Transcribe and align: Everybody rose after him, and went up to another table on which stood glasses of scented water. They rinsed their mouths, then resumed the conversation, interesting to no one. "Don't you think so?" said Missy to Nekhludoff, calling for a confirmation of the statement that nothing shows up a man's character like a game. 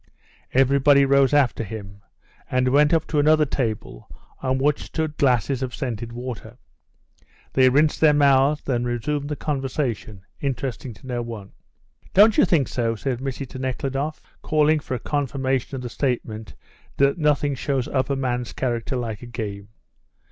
Everybody 0.53 1.05
rose 1.05 1.31
after 1.31 1.63
him, 1.63 2.01
and 2.49 2.69
went 2.69 2.91
up 2.91 3.05
to 3.05 3.19
another 3.19 3.45
table 3.45 4.09
on 4.41 4.57
which 4.57 4.81
stood 4.81 5.15
glasses 5.17 5.61
of 5.61 5.75
scented 5.75 6.11
water. 6.11 6.57
They 7.53 7.69
rinsed 7.69 8.01
their 8.01 8.11
mouths, 8.15 8.63
then 8.63 8.83
resumed 8.83 9.29
the 9.29 9.35
conversation, 9.35 10.25
interesting 10.39 10.95
to 10.95 11.05
no 11.05 11.21
one. 11.21 11.51
"Don't 12.15 12.35
you 12.35 12.45
think 12.45 12.67
so?" 12.67 12.95
said 12.95 13.21
Missy 13.21 13.45
to 13.45 13.59
Nekhludoff, 13.59 14.23
calling 14.41 14.79
for 14.79 14.95
a 14.95 14.99
confirmation 14.99 15.75
of 15.75 15.81
the 15.83 15.89
statement 15.89 16.55
that 16.97 17.19
nothing 17.19 17.53
shows 17.53 17.87
up 17.87 18.09
a 18.09 18.15
man's 18.15 18.53
character 18.53 18.95
like 18.95 19.21
a 19.21 19.27
game. 19.27 19.67